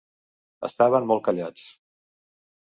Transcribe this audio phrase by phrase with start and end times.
[0.67, 1.69] Estaven molt callats.